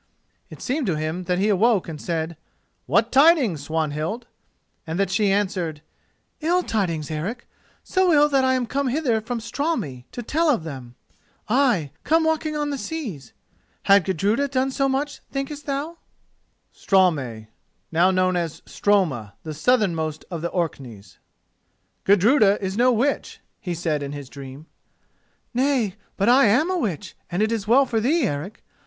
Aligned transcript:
It 0.49 0.63
seemed 0.63 0.87
to 0.87 0.95
him 0.95 1.25
that 1.25 1.37
he 1.37 1.47
awoke 1.49 1.87
and 1.87 2.01
said 2.01 2.35
"What 2.87 3.11
tidings, 3.11 3.65
Swanhild?" 3.65 4.25
and 4.87 4.99
that 4.99 5.11
she 5.11 5.31
answered: 5.31 5.83
"Ill 6.39 6.63
tidings, 6.63 7.11
Eric—so 7.11 8.11
ill 8.11 8.27
that 8.29 8.43
I 8.43 8.55
am 8.55 8.65
come 8.65 8.87
hither 8.87 9.21
from 9.21 9.37
Straumey[*] 9.39 10.05
to 10.11 10.23
tell 10.23 10.49
of 10.49 10.63
them—ay, 10.63 11.91
come 12.03 12.23
walking 12.23 12.55
on 12.55 12.71
the 12.71 12.79
seas. 12.79 13.33
Had 13.83 14.03
Gudruda 14.03 14.47
done 14.47 14.71
so 14.71 14.89
much, 14.89 15.19
thinkest 15.29 15.67
thou?" 15.67 15.99
[*] 16.35 16.75
Stroma, 16.75 17.43
the 17.93 19.53
southernmost 19.53 20.25
of 20.31 20.41
the 20.41 20.49
Orkneys. 20.49 21.19
"Gudruda 22.05 22.59
is 22.59 22.75
no 22.75 22.91
witch," 22.91 23.39
he 23.59 23.75
said 23.75 24.01
in 24.01 24.13
his 24.13 24.29
dream. 24.29 24.65
"Nay, 25.53 25.93
but 26.17 26.27
I 26.27 26.45
am 26.47 26.71
a 26.71 26.77
witch, 26.79 27.15
and 27.29 27.43
it 27.43 27.51
is 27.51 27.67
well 27.67 27.85
for 27.85 27.99
thee, 27.99 28.25
Eric. 28.25 28.63